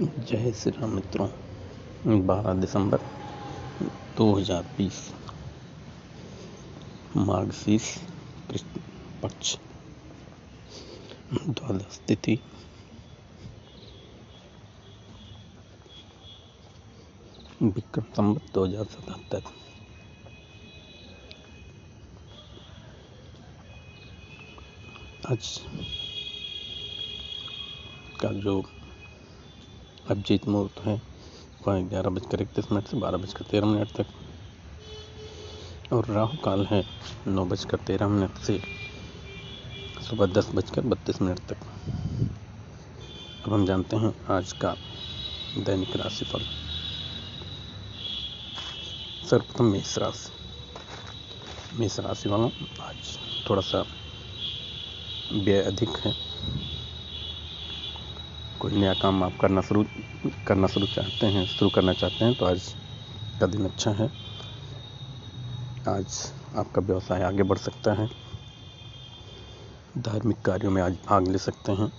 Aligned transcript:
जय 0.00 0.52
श्री 0.56 0.70
राम 0.72 0.90
मित्रों, 0.90 1.28
बारह 2.26 2.52
दिसंबर 2.60 3.00
दो 4.16 4.32
हज़ार 4.34 4.62
बीस, 4.76 5.00
मार्गशीर्ष 7.16 7.90
कृष्ण 8.50 8.80
पक्ष, 9.22 9.56
द्वादश 11.34 12.00
तिथि। 12.08 12.38
विक्रम 17.62 18.04
संवत 18.16 18.50
दो 18.54 18.64
हज़ार 18.64 18.84
सतहत्तर। 18.86 19.42
आज 25.30 25.58
का 28.20 28.32
जो 28.40 28.60
अभिजीत 30.10 30.48
मुहूर्त 30.48 30.80
है। 30.80 31.02
वह 31.68 31.80
ग्यारह 31.80 32.10
बजकर 32.10 32.42
इकतीस 32.42 32.72
मिनट 32.72 32.86
से 32.86 32.96
बारह 32.96 33.18
बजकर 33.18 33.44
तेरह 33.44 33.66
मिनट 33.66 33.88
तक। 33.88 34.06
और 35.92 36.06
राहु 36.06 36.36
काल 36.36 36.66
है 36.66 36.84
नौ 37.26 37.44
बजकर 37.44 37.78
तेरह 37.78 38.08
मिनट 38.08 38.38
से 38.38 38.62
सुबह 40.08 40.26
दस 40.26 40.50
बजकर 40.54 40.80
बत्तीस 40.80 41.22
मिनट 41.22 41.38
तक। 41.38 41.56
अब 43.46 43.52
हम 43.52 43.66
जानते 43.66 43.96
हैं 43.96 44.26
आज 44.26 44.52
का 44.52 44.76
दैनिक 45.58 45.96
राशिफल। 45.96 46.40
सर्वप्रथम 49.30 49.64
मेष 49.64 49.98
राशि। 49.98 50.32
मेष 51.78 52.00
राशि 52.00 52.28
वालों, 52.28 52.50
आज 52.80 53.18
थोड़ा 53.50 53.62
सा 53.62 53.86
व्यय 55.32 55.62
अधिक 55.62 55.88
है। 55.88 56.29
कोई 58.60 58.72
नया 58.72 58.94
काम 58.94 59.22
आप 59.24 59.36
करना 59.40 59.60
शुरू 59.60 59.84
करना 60.48 60.66
शुरू 60.66 60.86
चाहते 60.86 61.26
हैं, 61.26 61.44
शुरू 61.46 61.70
करना 61.70 61.92
चाहते 61.92 62.24
हैं 62.24 62.34
तो 62.34 62.46
आज 62.46 62.74
का 63.40 63.46
दिन 63.46 63.64
अच्छा 63.64 63.90
है। 63.90 64.06
आज 65.88 66.32
आपका 66.56 66.80
व्यवसाय 66.82 67.22
आगे 67.22 67.42
बढ़ 67.42 67.58
सकता 67.58 67.92
है। 67.92 68.08
धार्मिक 69.98 70.42
कार्यों 70.42 70.70
में 70.70 70.82
आज 70.82 70.98
भाग 71.06 71.28
ले 71.28 71.38
सकते 71.38 71.72
हैं। 71.72 71.90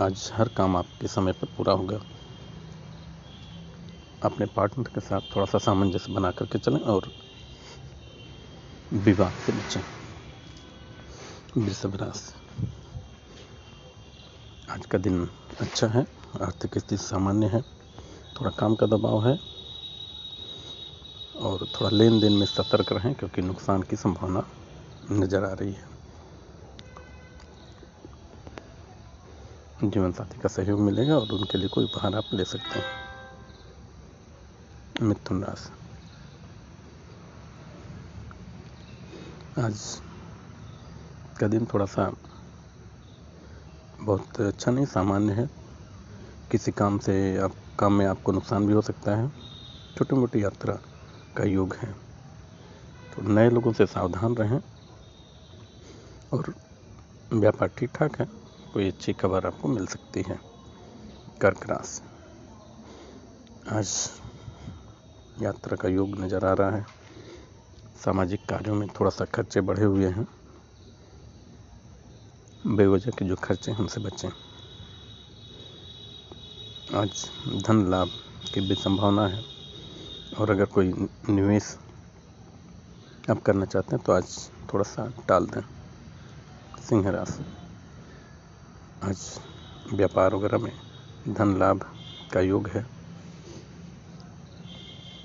आज 0.00 0.30
हर 0.34 0.48
काम 0.48 0.76
आपके 0.76 1.08
समय 1.08 1.32
पर 1.32 1.46
पूरा 1.56 1.72
होगा। 1.72 2.00
अपने 4.22 4.46
पार्टनर 4.46 4.88
के 4.94 5.00
साथ 5.00 5.20
थोड़ा 5.36 5.46
सा 5.46 5.58
सामंजस्य 5.58 6.12
बना 6.12 6.30
करके 6.30 6.58
चलें 6.58 6.80
और 6.80 7.10
विवाद 8.92 9.32
से 9.46 9.52
बचें। 9.52 9.80
वृषभ 11.56 11.96
राशि 11.96 12.35
आज 14.70 14.86
का 14.86 14.98
दिन 14.98 15.28
अच्छा 15.60 15.86
है, 15.86 16.00
आर्थिक 16.42 16.78
स्थिति 16.78 16.96
सामान्य 16.96 17.46
है, 17.46 17.60
थोड़ा 18.40 18.50
काम 18.50 18.74
का 18.74 18.86
दबाव 18.86 19.26
है, 19.26 19.38
और 21.36 21.66
थोड़ा 21.74 21.90
लेन 21.90 22.20
देन 22.20 22.32
में 22.32 22.46
सतर्क 22.46 22.92
रहें 22.92 23.14
क्योंकि 23.14 23.42
नुकसान 23.42 23.82
की 23.82 23.96
संभावना 23.96 24.42
नज़र 25.12 25.44
आ 25.44 25.52
रही 25.52 25.72
है। 25.72 25.84
जीवन 29.84 30.12
साथी 30.12 30.40
का 30.40 30.48
सहयोग 30.48 30.80
मिलेगा 30.80 31.18
और 31.18 31.32
उनके 31.32 31.58
लिए 31.58 31.68
कोई 31.68 31.84
उपहार 31.84 32.14
आप 32.14 32.34
ले 32.34 32.44
सकते 32.44 32.78
हैं। 32.78 32.86
मिथुन 35.02 35.44
राशि। 35.44 35.70
आज 39.62 40.00
का 41.40 41.46
दिन 41.48 41.66
थोड़ा 41.66 41.86
सा 41.86 42.12
बहुत 44.06 44.40
अच्छा 44.40 44.70
नहीं, 44.70 44.86
सामान्य 44.86 45.32
है। 45.32 45.48
किसी 46.50 46.72
काम 46.72 46.98
से 46.98 47.38
आप, 47.38 47.52
काम 47.78 47.92
में 47.92 48.06
आपको 48.06 48.32
नुकसान 48.32 48.66
भी 48.66 48.72
हो 48.72 48.80
सकता 48.80 49.14
है। 49.16 49.28
छोटी 49.98 50.16
मोटी 50.16 50.44
यात्रा 50.44 50.74
का 51.36 51.44
योग 51.44 51.74
है। 51.74 51.92
तो 53.14 53.22
नए 53.22 53.50
लोगों 53.50 53.72
से 53.72 53.86
सावधान 53.86 54.34
रहें 54.34 54.60
और 56.32 56.54
व्यापार 57.32 57.68
ठीक 57.68 57.90
ठाक 57.94 58.20
है। 58.20 58.28
कोई 58.74 58.88
अच्छी 58.88 59.12
खबर 59.12 59.46
आपको 59.46 59.68
मिल 59.68 59.86
सकती 59.86 60.24
है। 60.28 60.40
कर्क 61.40 61.70
राशि 61.70 62.02
आज 63.68 64.10
यात्रा 65.42 65.76
का 65.76 65.88
योग 65.88 66.18
नज़र 66.20 66.44
आ 66.44 66.52
रहा 66.52 66.70
है। 66.70 66.86
सामाजिक 68.04 68.40
कार्यों 68.48 68.74
में 68.74 68.88
थोड़ा 68.88 69.10
सा 69.10 69.24
खर्चे 69.24 69.60
बढ़े 69.60 69.84
हुए 69.84 70.06
हैं। 70.06 70.26
बेवजह 72.66 73.10
के 73.10 73.24
जो 73.24 73.36
खर्चे 73.36 73.70
हैं 73.72 73.78
उनसे 73.78 74.00
बचें 74.00 74.28
आज 76.94 77.30
धन 77.66 77.90
लाभ 77.90 78.10
की 78.54 78.60
भी 78.60 78.74
संभावना 78.74 79.26
है 79.26 79.44
और 80.38 80.50
अगर 80.50 80.64
कोई 80.64 80.92
निवेश 81.28 81.78
आप 83.30 83.42
करना 83.42 83.64
चाहते 83.64 83.96
हैं 83.96 84.04
तो 84.04 84.12
आज 84.12 84.50
थोड़ा 84.72 84.82
सा 84.82 85.12
टाल 85.28 85.46
दें। 85.46 85.60
सिंह 86.88 87.10
राशि। 87.10 87.46
आज 89.02 89.40
व्यापार 89.94 90.34
वगैरह 90.34 90.58
में 90.58 90.72
धन 91.28 91.58
लाभ 91.58 91.80
का 92.32 92.40
योग 92.40 92.68
है। 92.68 92.86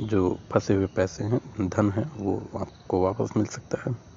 जो 0.02 0.40
फंसे 0.52 0.74
हुए 0.74 0.86
पैसे 0.86 1.24
हैं, 1.24 1.70
धन 1.70 1.92
है, 1.92 2.04
वो 2.04 2.50
आपको 2.60 3.04
वापस 3.04 3.38
मिल 3.38 3.46
सकता 3.46 3.78
है। 3.88 4.11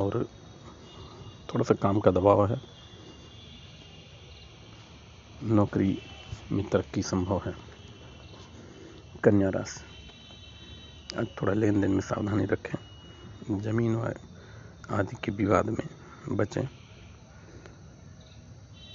और 0.00 0.24
थोड़ा 1.48 1.64
सा 1.64 1.74
काम 1.74 2.00
का 2.00 2.10
दबाव 2.10 2.46
है। 2.46 2.60
नौकरी 5.44 5.98
में 6.52 6.64
तरक्की 6.68 7.02
संभव 7.02 7.42
है। 7.46 7.54
कन्या 9.24 9.48
राशि। 9.48 9.80
आज 11.18 11.26
थोड़ा 11.40 11.52
लेन 11.52 11.80
देन 11.80 11.90
में 11.90 12.00
सावधानी 12.00 12.44
रखें। 12.44 13.58
ज़मीन 13.60 13.96
व 13.96 14.12
आदि 14.90 15.16
के 15.24 15.32
विवाद 15.32 15.68
में 15.68 16.36
बचें। 16.36 16.66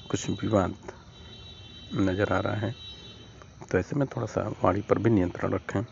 कुछ 0.09 0.29
विवाद 0.31 0.75
नज़र 1.93 2.33
आ 2.33 2.39
रहा 2.39 2.55
है 2.55 2.75
तो 3.71 3.77
ऐसे 3.77 3.95
में 3.95 4.07
थोड़ा 4.07 4.27
सा 4.27 4.41
वाणी 4.63 4.81
पर 4.81 4.99
भी 4.99 5.09
नियंत्रण 5.09 5.53
रखें। 5.53 5.83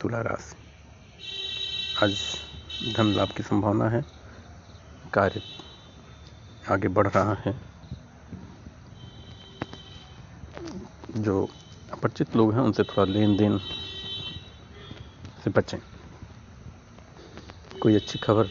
तुला 0.00 0.20
राशि। 0.22 0.67
आज 2.02 2.18
धन 2.96 3.06
लाभ 3.06 3.32
की 3.32 3.42
संभावना 3.42 3.88
है। 3.88 4.04
कार्य 5.14 5.42
आगे 6.70 6.88
बढ़ 6.88 7.08
रहा 7.08 7.34
है। 7.34 7.60
जो 11.16 11.48
अपरिचित 11.92 12.36
लोग 12.36 12.52
हैं, 12.52 12.60
उनसे 12.60 12.82
थोड़ा 12.82 13.04
लेन 13.04 13.36
देन 13.36 13.58
से 15.44 15.50
बचें। 15.50 15.78
कोई 17.80 17.94
अच्छी 17.94 18.18
खबर 18.18 18.46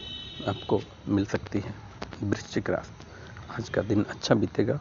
आपको 0.48 0.80
मिल 1.08 1.26
सकती 1.26 1.60
है। 1.60 1.74
वृश्चिक 2.22 2.70
राशि। 2.70 3.06
आज 3.54 3.68
का 3.68 3.82
दिन 3.82 4.04
अच्छा 4.04 4.34
बीतेगा। 4.34 4.80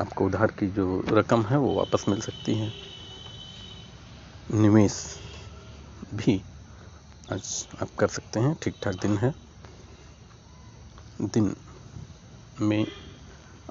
आपको 0.00 0.26
उधार 0.26 0.46
की 0.46 0.66
जो 0.66 1.04
रकम 1.08 1.42
है, 1.42 1.58
वो 1.58 1.74
वापस 1.74 2.04
मिल 2.08 2.20
सकती 2.20 2.54
है। 2.54 2.72
निवेश 4.54 5.20
भी 6.14 6.42
आज 7.32 7.46
आप 7.82 7.88
कर 7.98 8.08
सकते 8.08 8.40
हैं 8.40 8.54
ठीक 8.62 8.74
ठाक 8.82 8.94
दिन 8.94 9.16
है। 9.18 9.32
दिन 11.22 11.54
में 12.60 12.86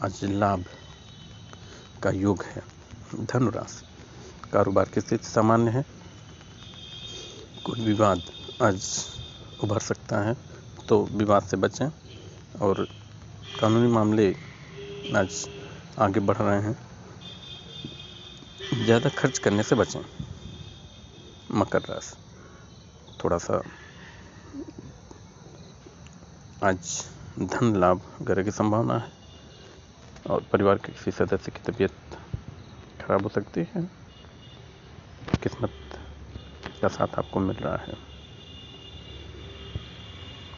आज 0.04 0.20
लाभ 0.24 0.64
का 2.04 2.10
योग 2.12 2.44
है। 2.46 2.64
धनुराशि, 3.22 3.86
कारोबार 4.54 4.90
की 4.90 5.02
स्थिति 5.02 5.28
सामान्य 5.28 5.72
है। 5.72 5.84
कोई 7.66 7.86
विवाद 7.86 8.22
आज 8.62 8.90
उभर 9.64 9.80
सकता 9.80 10.20
है 10.24 10.36
तो 10.90 11.02
विवाद 11.14 11.44
से 11.44 11.58
बचें 11.58 11.88
और 12.60 12.84
कानूनी 13.62 13.92
मामले 13.92 14.30
आज 15.16 15.48
आगे 16.00 16.20
बढ़ 16.22 16.38
रहे 16.38 16.62
हैं। 16.62 16.78
ज़्यादा 18.76 19.10
खर्च 19.14 19.38
करने 19.38 19.64
से 19.64 19.76
बचें। 19.76 20.00
मकर 21.54 21.82
राशि। 21.90 22.24
थोड़ा 23.26 23.38
सा 23.38 23.62
आज 26.64 27.06
धन 27.40 27.76
लाभ 27.76 28.02
वगैरह 28.22 28.44
की 28.44 28.52
संभावना 28.52 28.98
है 28.98 29.12
और 30.30 30.44
परिवार 30.54 30.76
के 30.76 30.92
किसी 30.92 31.12
सदस्य 31.12 31.52
की 31.52 31.72
तबीयत 31.72 31.92
खराब 33.02 33.24
हो 33.24 33.30
सकती 33.30 33.68
है। 33.76 33.84
किस्मत 35.44 35.72
का 36.82 36.88
साथ 36.88 37.08
आपको 37.08 37.40
मिल 37.40 37.56
रहा 37.56 37.76
है। 37.76 37.94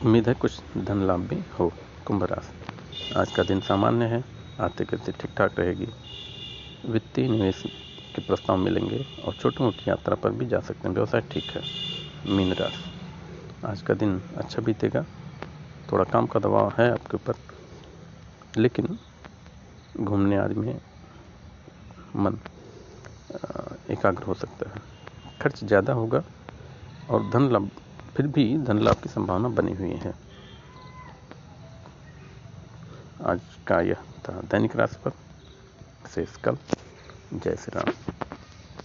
उम्मीद 0.03 0.27
है 0.27 0.33
कुछ 0.33 0.61
धन 0.77 1.07
लाभ 1.07 1.19
भी 1.19 1.43
हो 1.59 1.73
कुंभ 2.07 2.23
राशि। 2.23 3.13
आज 3.13 3.31
का 3.31 3.43
दिन 3.43 3.61
सामान्य 3.61 4.05
है, 4.05 4.23
आर्थिक 4.59 4.95
स्थिति 4.95 5.11
ठीक 5.11 5.37
ठाक 5.37 5.59
रहेगी। 5.59 5.87
वित्तीय 6.85 7.27
निवेश 7.27 7.63
के 8.15 8.21
प्रस्ताव 8.21 8.57
मिलेंगे 8.57 9.05
और 9.25 9.33
छोटी 9.33 9.63
मोटी 9.63 9.89
यात्रा 9.89 10.15
पर 10.15 10.29
भी 10.29 10.45
जा 10.45 10.59
सकते 10.59 10.87
हैं। 10.87 10.95
व्यवसाय 10.95 11.21
ठीक 11.21 11.43
है। 11.43 11.96
मीन 12.25 12.53
राशि 12.53 13.65
आज 13.67 13.81
का 13.81 13.93
दिन 13.93 14.21
अच्छा 14.37 14.61
बीतेगा। 14.61 15.05
थोड़ा 15.91 16.03
काम 16.03 16.25
का 16.27 16.39
दबाव 16.39 16.71
है 16.79 16.89
आपके 16.91 17.15
ऊपर। 17.17 17.35
लेकिन 18.57 18.97
घूमने 19.97 20.37
आज 20.37 20.53
में 20.53 20.79
मन 22.15 22.37
एकाग्र 23.91 24.23
हो 24.23 24.33
सकता 24.33 24.69
है। 24.69 24.81
खर्च 25.41 25.63
ज़्यादा 25.63 25.93
होगा 25.93 26.23
और 27.09 27.29
धन 27.29 27.49
लाभ, 27.51 27.69
फिर 28.15 28.27
भी 28.27 28.57
धन 28.57 28.79
लाभ 28.79 29.01
की 29.03 29.09
संभावना 29.09 29.49
बनी 29.51 29.73
हुई 29.73 29.95
है। 29.95 30.13
आज 33.25 33.41
का 33.67 33.79
यह 33.81 34.03
था 34.25 34.41
दैनिक 34.41 34.75
राशि 34.75 34.97
पर। 35.05 35.11
शेष 36.15 36.37
कल। 36.37 36.57
जय 37.33 37.55
श्री 37.55 37.79
राम। 37.79 38.16